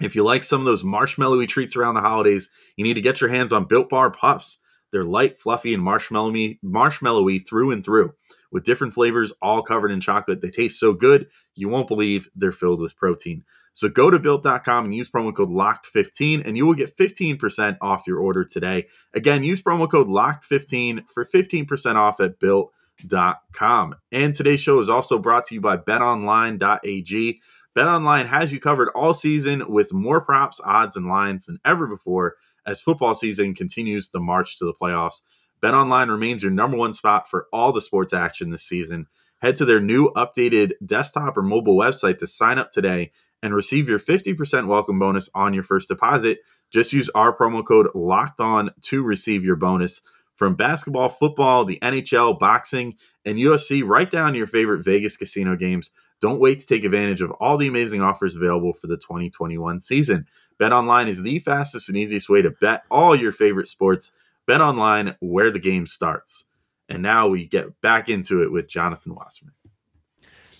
[0.00, 3.20] If you like some of those marshmallowy treats around the holidays, you need to get
[3.20, 4.58] your hands on Built Bar Puffs.
[4.94, 8.14] They're light, fluffy, and marshmallowy, marshmallowy through and through,
[8.52, 10.40] with different flavors, all covered in chocolate.
[10.40, 11.26] They taste so good,
[11.56, 13.42] you won't believe they're filled with protein.
[13.72, 18.06] So go to built.com and use promo code LOCKED15 and you will get 15% off
[18.06, 18.86] your order today.
[19.14, 23.96] Again, use promo code LOCKED15 for 15% off at built.com.
[24.12, 27.40] And today's show is also brought to you by betonline.ag.
[27.76, 32.36] BetOnline has you covered all season with more props, odds, and lines than ever before
[32.66, 35.22] as football season continues the march to the playoffs.
[35.62, 39.06] BetOnline remains your number one spot for all the sports action this season.
[39.40, 43.88] Head to their new updated desktop or mobile website to sign up today and receive
[43.88, 46.38] your 50% welcome bonus on your first deposit.
[46.70, 50.00] Just use our promo code locked on to receive your bonus.
[50.34, 55.92] From basketball, football, the NHL, boxing, and UFC, right down your favorite Vegas casino games.
[56.20, 60.26] Don't wait to take advantage of all the amazing offers available for the 2021 season.
[60.58, 64.12] Bet online is the fastest and easiest way to bet all your favorite sports.
[64.46, 66.44] Bet online where the game starts.
[66.88, 69.54] And now we get back into it with Jonathan Wasserman.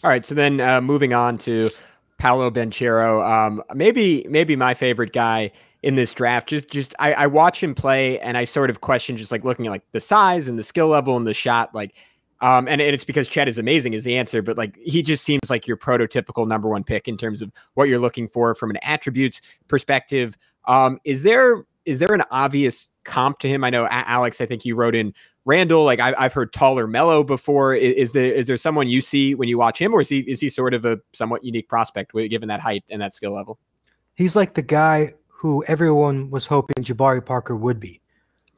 [0.02, 1.70] All right, so then uh, moving on to
[2.18, 5.50] Paolo Banchero, um, maybe maybe my favorite guy
[5.83, 6.48] in this draft.
[6.48, 9.66] Just just I, I watch him play and I sort of question just like looking
[9.66, 11.94] at like the size and the skill level and the shot like
[12.44, 15.24] um, and, and it's because Chet is amazing is the answer, but like he just
[15.24, 18.68] seems like your prototypical number one pick in terms of what you're looking for from
[18.68, 20.37] an attributes perspective.
[20.66, 23.64] Um, is there is there an obvious comp to him?
[23.64, 25.14] I know Alex, I think you wrote in
[25.46, 25.85] Randle.
[25.85, 27.74] Like I, have heard taller Melo before.
[27.74, 30.18] Is, is, there is there someone you see when you watch him, or is he
[30.20, 33.59] is he sort of a somewhat unique prospect given that height and that skill level?
[34.16, 38.02] He's like the guy who everyone was hoping Jabari Parker would be.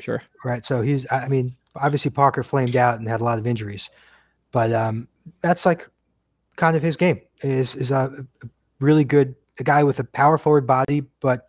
[0.01, 0.25] Sure.
[0.45, 0.67] Right.
[0.67, 1.07] So he's.
[1.13, 3.91] I mean, obviously Parker flamed out and had a lot of injuries,
[4.53, 5.09] but um,
[5.41, 5.89] that's like
[6.57, 7.21] kind of his game.
[7.43, 8.27] Is is a,
[8.81, 11.49] really good a guy with a power forward body, but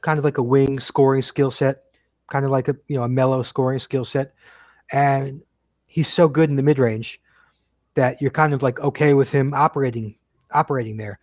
[0.00, 1.84] kind of like a wing scoring skill set,
[2.28, 4.34] kind of like a you know a Melo scoring skill set,
[4.90, 5.42] and
[5.86, 7.20] he's so good in the mid range
[7.94, 10.16] that you're kind of like okay with him operating
[10.52, 11.18] operating there.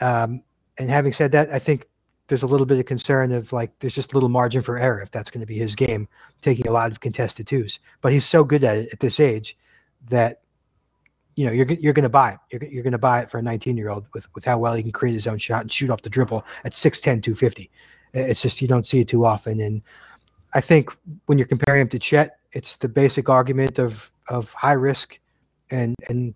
[0.00, 0.42] Um,
[0.78, 1.86] and having said that, I think
[2.28, 5.00] there's a little bit of concern of like there's just a little margin for error
[5.00, 6.08] if that's going to be his game,
[6.40, 7.80] taking a lot of contested twos.
[8.00, 9.56] But he's so good at it at this age
[10.08, 10.42] that
[11.38, 12.38] you know, you're you're going to buy it.
[12.50, 14.74] You're, you're going to buy it for a 19 year old with with how well
[14.74, 17.70] he can create his own shot and shoot off the dribble at 6'10", 250.
[18.12, 19.60] It's just you don't see it too often.
[19.60, 19.82] And
[20.52, 20.90] I think
[21.26, 25.18] when you're comparing him to Chet, it's the basic argument of of high risk
[25.70, 26.34] and and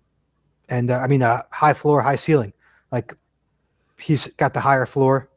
[0.69, 2.53] and uh, I mean uh, high floor, high ceiling.
[2.89, 3.13] Like
[3.99, 5.29] he's got the higher floor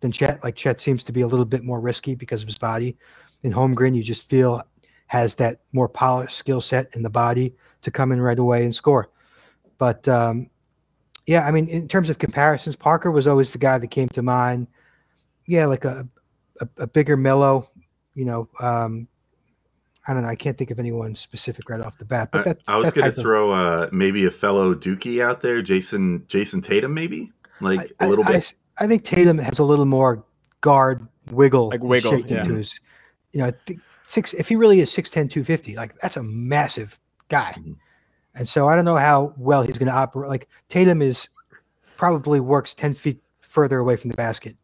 [0.00, 0.42] than Chet.
[0.44, 2.96] Like Chet seems to be a little bit more risky because of his body.
[3.42, 4.62] In Holmgren, you just feel
[5.08, 8.74] has that more polished skill set in the body to come in right away and
[8.74, 9.08] score.
[9.78, 10.50] But um,
[11.26, 14.22] yeah, I mean, in terms of comparisons, Parker was always the guy that came to
[14.22, 14.68] mind.
[15.46, 16.08] Yeah, like a
[16.60, 17.68] a, a bigger Melo,
[18.14, 18.48] you know.
[18.60, 19.08] Um,
[20.08, 20.28] I don't know.
[20.28, 22.30] I can't think of anyone specific right off the bat.
[22.30, 26.24] But that's, I, was going to throw uh, maybe a fellow Dookie out there, Jason
[26.28, 28.54] Jayson Tatum, maybe like I, a little I, bit.
[28.54, 30.24] I, I, think Tatum has a little more
[30.60, 32.42] guard wiggle, like wiggle, yeah.
[32.42, 32.80] into his,
[33.32, 33.52] you know,
[34.06, 34.34] six.
[34.34, 37.54] If he really is 6'10", 250, like that's a massive guy.
[37.58, 37.72] Mm-hmm.
[38.34, 40.28] And so I don't know how well he's going to operate.
[40.28, 41.28] Like Tatum is
[41.96, 44.56] probably works 10 feet further away from the basket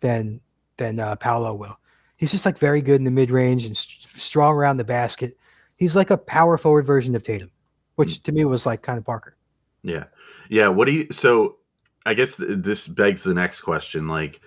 [0.00, 0.40] than
[0.76, 1.78] than uh, Paolo will.
[2.16, 5.36] He's just like very good in the mid range and st- strong around the basket.
[5.76, 7.50] He's like a power forward version of Tatum,
[7.94, 8.22] which mm.
[8.24, 9.36] to me was like kind of Parker.
[9.82, 10.04] Yeah.
[10.48, 10.68] Yeah.
[10.68, 11.58] What do you, so
[12.06, 14.08] I guess th- this begs the next question.
[14.08, 14.40] Like,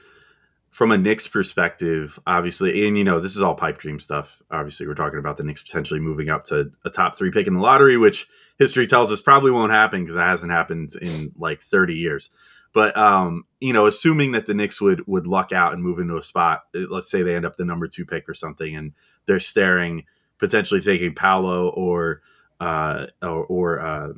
[0.70, 4.41] from a Knicks perspective, obviously, and you know, this is all pipe dream stuff.
[4.52, 7.56] Obviously, we're talking about the Knicks potentially moving up to a top three pick in
[7.56, 8.28] the lottery, which
[8.60, 12.30] history tells us probably won't happen because it hasn't happened in like 30 years.
[12.74, 16.17] But um, you know, assuming that the Knicks would would luck out and move into
[16.17, 18.93] a spot, uh, let's say they end up the number two pick or something, and
[19.26, 20.04] they're staring
[20.38, 22.22] potentially taking Paolo or
[22.60, 24.10] uh, or, or uh,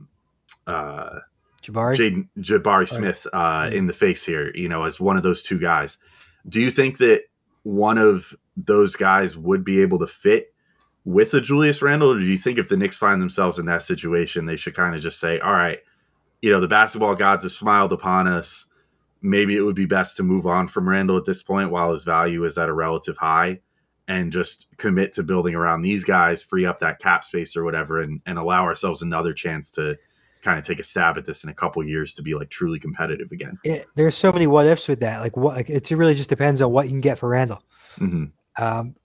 [0.67, 1.19] uh,
[1.62, 5.43] Jabari Jaden, Jabari Smith uh, in the face here, you know, as one of those
[5.43, 5.98] two guys.
[6.48, 7.24] Do you think that
[7.63, 10.54] one of those guys would be able to fit
[11.06, 13.84] with a Julius Randle, or do you think if the Knicks find themselves in that
[13.84, 15.80] situation, they should kind of just say, "All right,
[16.41, 18.65] you know, the basketball gods have smiled upon us.
[19.22, 22.04] Maybe it would be best to move on from Randle at this point while his
[22.04, 23.62] value is at a relative high."
[24.08, 28.00] And just commit to building around these guys, free up that cap space or whatever,
[28.00, 30.00] and, and allow ourselves another chance to
[30.41, 32.80] kind of take a stab at this in a couple years to be like truly
[32.80, 33.58] competitive again.
[33.63, 35.21] It, there's so many what ifs with that.
[35.21, 37.63] Like what like, it really just depends on what you can get for Randle.
[37.97, 38.25] Mm-hmm.
[38.63, 38.95] Um,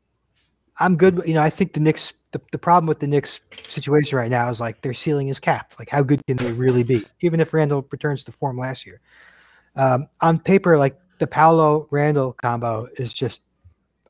[0.78, 1.22] I'm good.
[1.26, 2.12] You know, I think the Knicks.
[2.32, 5.78] The, the problem with the Knicks situation right now is like their ceiling is capped.
[5.78, 7.04] Like how good can they really be?
[7.20, 9.00] Even if Randle returns to form last year,
[9.76, 13.42] um, on paper, like the Paolo Randle combo is just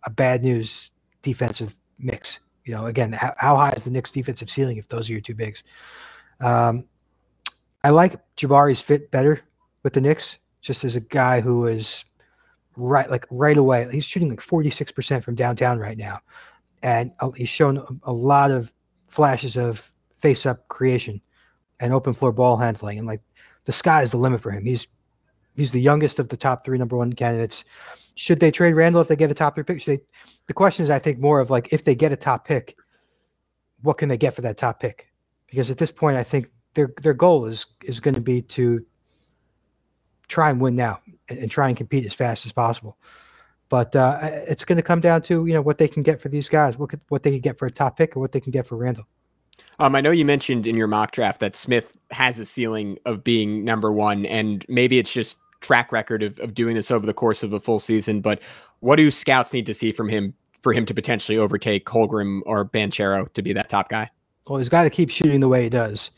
[0.04, 2.40] a bad news defensive mix.
[2.64, 5.20] You know, again, how, how high is the Knicks defensive ceiling if those are your
[5.20, 5.62] two bigs?
[6.40, 6.84] Um,
[7.84, 9.40] I like Jabari's fit better
[9.82, 12.06] with the Knicks, just as a guy who is
[12.78, 13.86] right, like right away.
[13.92, 16.20] He's shooting like 46% from downtown right now.
[16.82, 18.72] And uh, he's shown a, lot of
[19.06, 21.20] flashes of face up creation
[21.78, 22.98] and open floor ball handling.
[22.98, 23.20] And like
[23.66, 24.64] the sky is the limit for him.
[24.64, 24.86] He's
[25.54, 27.64] he's the youngest of the top three number one candidates.
[28.14, 29.84] Should they trade Randle if they get a top three pick?
[29.84, 30.00] They,
[30.46, 32.76] the question is, I think, more of like if they get a top pick,
[33.82, 35.12] what can they get for that top pick?
[35.46, 38.84] Because at this point, I think their their goal is is going to be to
[40.28, 42.98] try and win now and, and, try and compete as fast as possible.
[43.68, 46.28] But uh, it's going to come down to you know what they can get for
[46.28, 48.40] these guys, what could, what they can get for a top pick, or what they
[48.40, 49.06] can get for Randle.
[49.78, 53.24] Um, I know you mentioned in your mock draft that Smith has a ceiling of
[53.24, 57.14] being number one, and maybe it's just track record of, of doing this over the
[57.14, 58.20] course of a full season.
[58.20, 58.40] But
[58.80, 62.64] what do scouts need to see from him for him to potentially overtake Holmgren or
[62.64, 64.10] Banchero to be that top guy?
[64.46, 66.10] Well, he's got to keep shooting the way he does.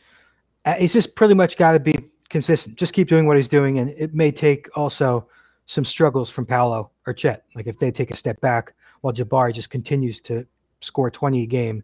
[0.66, 1.96] Uh, he's just pretty much got to be
[2.28, 2.76] consistent.
[2.76, 5.26] Just keep doing what he's doing, and it may take also
[5.66, 7.44] some struggles from Paolo or Chet.
[7.54, 10.46] Like if they take a step back while Jabari just continues to
[10.80, 11.82] score 20 a game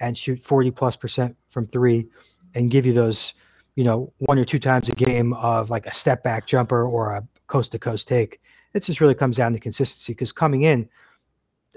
[0.00, 2.08] and shoot 40 plus percent from three
[2.54, 3.34] and give you those,
[3.76, 7.12] you know, one or two times a game of like a step back jumper or
[7.12, 8.40] a coast to coast take.
[8.72, 10.12] it just really comes down to consistency.
[10.12, 10.88] Because coming in,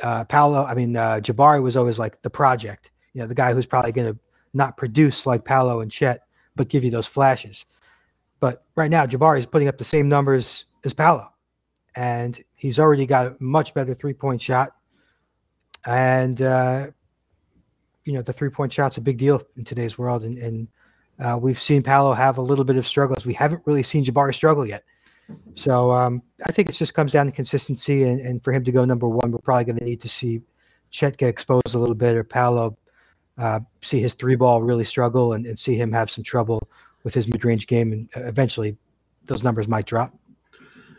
[0.02, 2.92] uh, Paolo, I mean uh, Jabari was always like the project.
[3.14, 4.20] You know, the guy who's probably going to
[4.54, 6.27] not produce like Paolo and Chet,
[6.58, 7.66] but give you those flashes.
[8.40, 11.32] But right now, Jabari is putting up the same numbers as Paolo,
[11.96, 14.76] and he's already got a much better three point shot.
[15.86, 16.88] And uh,
[18.04, 20.68] you know, the three point shot's a big deal in today's world, and, and
[21.20, 23.26] uh, we've seen Paolo have a little bit of struggles.
[23.26, 24.84] We haven't really seen Jabari struggle yet.
[25.56, 28.72] So um, I think it just comes down to consistency, and, and for him to
[28.72, 30.42] go number one, we're probably going to need to see
[30.90, 32.78] Chet get exposed a little bit, or Paolo
[33.38, 36.68] uh, see his three ball really struggle, and, and see him have some trouble
[37.04, 38.78] with his mid range game, and uh, eventually
[39.26, 40.14] those numbers might drop.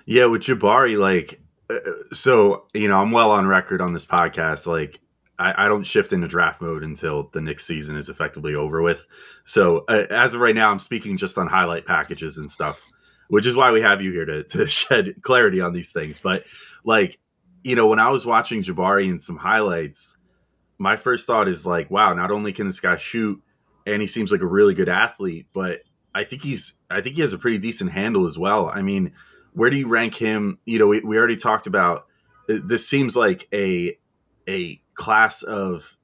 [0.07, 1.79] Yeah, with Jabari, like, uh,
[2.13, 4.67] so you know, I'm well on record on this podcast.
[4.67, 5.01] Like,
[5.39, 9.05] I, I, don't shift into draft mode until the next season is effectively over with.
[9.45, 12.85] So uh, as of right now, I'm speaking just on highlight packages and stuff,
[13.29, 16.19] which is why we have you here to, to shed clarity on these things.
[16.19, 16.45] But
[16.85, 17.19] like,
[17.63, 20.17] you know, when I was watching Jabari in some highlights,
[20.79, 23.43] my first thought is like, wow, not only can this guy shoot
[23.87, 25.81] and he seems like a really good athlete, but
[26.15, 28.71] I think he's, I think he has a pretty decent handle as well.
[28.73, 29.13] I mean,
[29.53, 30.59] where do you rank him?
[30.65, 32.07] You know, we, we already talked about
[32.49, 33.99] uh, this seems like a,
[34.49, 35.97] a class of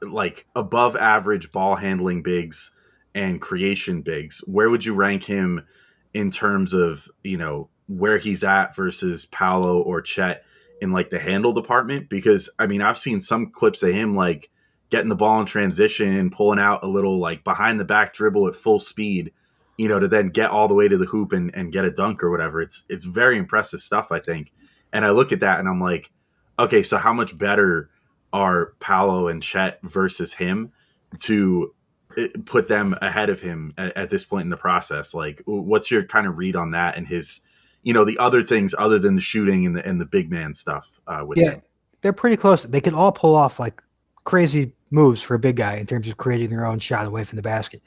[0.00, 2.72] like above average ball handling bigs
[3.14, 5.64] and creation bigs, where would you rank him
[6.12, 10.44] in terms of, you know, where he's at versus Paolo or Chet
[10.82, 12.08] in like the handle department?
[12.08, 14.50] Because I mean, I've seen some clips of him like
[14.90, 18.54] getting the ball in transition, pulling out a little like behind the back dribble at
[18.54, 19.32] full speed,
[19.78, 21.90] you know, to then get all the way to the hoop and, and get a
[21.90, 22.60] dunk or whatever.
[22.60, 24.52] It's it's very impressive stuff, I think.
[24.92, 26.10] And I look at that and I'm like,
[26.58, 27.88] okay, so how much better
[28.32, 30.72] are Paolo and Chet versus him
[31.20, 31.74] to
[32.16, 35.14] eh, put them ahead of him at, at, this point in the process?
[35.14, 37.40] Like, what's your kind of read on that and his,
[37.82, 40.54] you know, the other things other than the shooting and the and the big man
[40.54, 41.62] stuff uh, with yeah, him?
[42.00, 42.62] They're pretty close.
[42.64, 43.82] They can all pull off like
[44.24, 47.36] crazy moves for a big guy in terms of creating their own shot away from
[47.36, 47.82] the basket.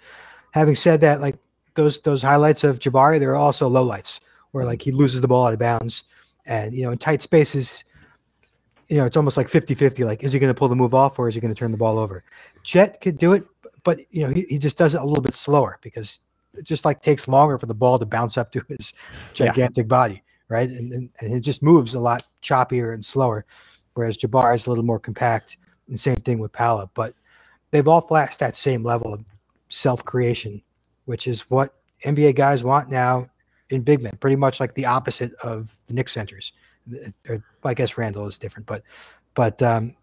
[0.52, 1.38] Having said that, like
[1.76, 4.20] those those highlights of Jabari, there are also lowlights
[4.52, 6.04] where like he loses the ball out of bounds,
[6.46, 7.84] and you know in tight spaces
[8.88, 10.04] you know, it's almost like 50 50.
[10.04, 11.72] Like, is he going to pull the move off or is he going to turn
[11.72, 12.24] the ball over?
[12.64, 13.46] Chet could do it,
[13.84, 16.22] but, you know, he, he just does it a little bit slower because
[16.58, 18.94] it just like takes longer for the ball to bounce up to his
[19.34, 19.88] gigantic yeah.
[19.88, 20.70] body, right?
[20.70, 23.46] And, and, and it just moves a lot choppier and slower,
[23.94, 25.58] whereas Jabari is a little more compact.
[25.88, 27.14] And same thing with Paolo, but
[27.70, 29.24] they've all flashed that same level of
[29.70, 30.64] self creation,
[31.06, 33.30] which is what NBA guys want now
[33.70, 36.54] in big men, pretty much like the opposite of the Knicks centers
[37.30, 38.84] or I guess Randle is different, but
[39.34, 39.96] but um,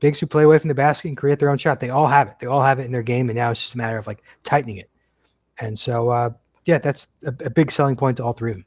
[0.00, 2.28] bigs who play away from the basket and create their own shot, they all have
[2.28, 2.38] it.
[2.38, 4.22] They all have it in their game, and now it's just a matter of like
[4.44, 4.90] tightening it.
[5.60, 6.30] And so, uh,
[6.64, 8.66] yeah, that's a, a big selling point to all three of them.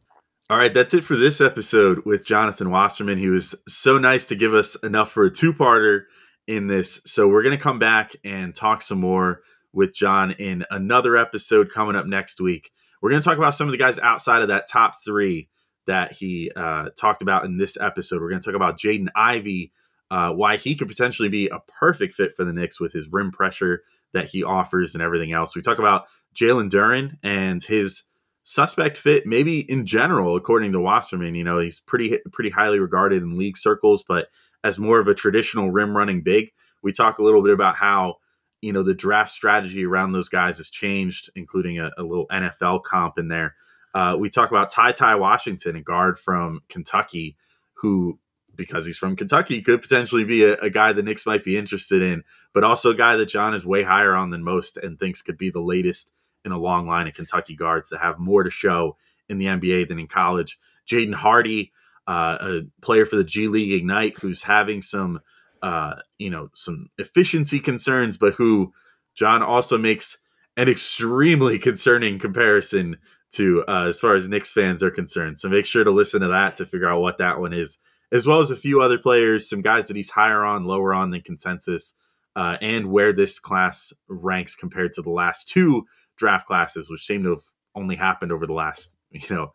[0.50, 3.18] All right, that's it for this episode with Jonathan Wasserman.
[3.18, 6.04] He was so nice to give us enough for a two-parter
[6.48, 7.02] in this.
[7.06, 9.42] So we're going to come back and talk some more
[9.74, 12.72] with John in another episode coming up next week.
[13.02, 15.50] We're going to talk about some of the guys outside of that top three
[15.88, 18.22] that he uh, talked about in this episode.
[18.22, 19.72] We're going to talk about Jaden Ivey,
[20.12, 23.32] uh, why he could potentially be a perfect fit for the Knicks with his rim
[23.32, 23.82] pressure
[24.14, 25.56] that he offers and everything else.
[25.56, 28.04] We talk about Jalen Duren and his
[28.44, 31.36] suspect fit, maybe in general, according to Wasserman.
[31.36, 34.28] You know, he's pretty pretty highly regarded in league circles, but
[34.66, 36.52] as more of a traditional rim running big.
[36.82, 38.16] We talk a little bit about how
[38.62, 42.84] you know the draft strategy around those guys has changed, including a, a little NFL
[42.84, 43.56] comp in there.
[43.94, 47.38] Uh, we talk about Ty Ty Washington, a guard from Kentucky,
[47.76, 48.20] who,
[48.56, 52.02] because he's from Kentucky, could potentially be a, a, guy the Knicks might be interested
[52.02, 55.22] in, but also a guy that John is way higher on than most and thinks
[55.22, 56.12] could be the latest
[56.46, 58.96] in a long line of Kentucky guards that have more to show
[59.28, 60.60] in the NBA than in college.
[60.88, 61.72] Jaden Hardy,
[62.08, 65.20] uh, a player for the G League Ignite, who's having some,
[65.62, 68.74] uh, you know, some efficiency concerns, but who
[69.16, 70.18] John also makes
[70.58, 72.98] an extremely concerning comparison
[73.32, 75.40] to uh, as far as Knicks fans are concerned.
[75.40, 77.80] So make sure to listen to that to figure out what that one is,
[78.12, 81.10] as well as a few other players, some guys that he's higher on, lower on
[81.10, 81.96] than consensus,
[82.36, 85.86] uh, and where this class ranks compared to the last two
[86.18, 87.44] draft classes, which seem to have
[87.76, 89.52] only happened over the last, you know,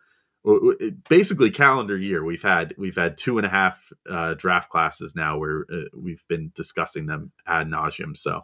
[1.08, 2.24] basically calendar year.
[2.24, 6.24] We've had we've had two and a half uh, draft classes now where uh, we've
[6.28, 8.16] been discussing them ad nauseum.
[8.16, 8.42] So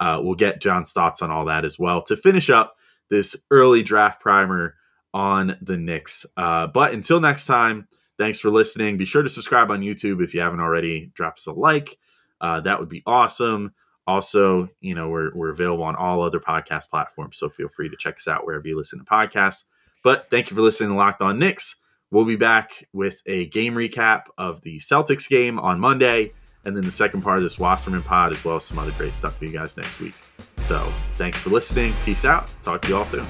[0.00, 2.76] uh, we'll get John's thoughts on all that as well to finish up
[3.10, 4.74] this early draft primer
[5.12, 6.26] on the Knicks.
[6.36, 8.96] Uh, but until next time, thanks for listening.
[8.96, 11.12] Be sure to subscribe on YouTube if you haven't already.
[11.14, 11.98] Drop us a like.
[12.40, 13.72] Uh, that would be awesome.
[14.06, 17.96] Also, you know, we're, we're available on all other podcast platforms, so feel free to
[17.96, 19.64] check us out wherever you listen to podcasts.
[20.02, 21.76] But thank you for listening to Locked On Knicks.
[22.10, 26.32] We'll be back with a game recap of the Celtics game on Monday,
[26.64, 29.14] and then the second part of this Wasserman pod, as well as some other great
[29.14, 30.14] stuff for you guys next week.
[30.58, 30.78] So
[31.16, 31.92] thanks for listening.
[32.04, 32.50] Peace out.
[32.62, 33.24] Talk to you all soon.